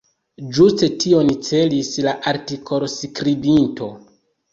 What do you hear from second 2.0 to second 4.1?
la artikol-skribinto.